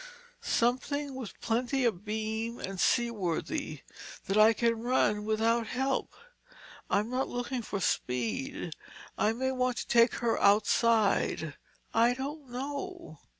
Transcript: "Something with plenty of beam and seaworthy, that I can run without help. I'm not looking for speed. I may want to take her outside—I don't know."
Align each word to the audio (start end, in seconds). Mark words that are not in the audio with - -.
"Something 0.41 1.13
with 1.13 1.39
plenty 1.41 1.85
of 1.85 2.03
beam 2.03 2.57
and 2.57 2.79
seaworthy, 2.79 3.81
that 4.25 4.35
I 4.35 4.51
can 4.51 4.81
run 4.81 5.25
without 5.25 5.67
help. 5.67 6.15
I'm 6.89 7.11
not 7.11 7.27
looking 7.29 7.61
for 7.61 7.79
speed. 7.79 8.73
I 9.15 9.31
may 9.33 9.51
want 9.51 9.77
to 9.77 9.87
take 9.87 10.15
her 10.15 10.41
outside—I 10.41 12.15
don't 12.15 12.49
know." 12.49 13.19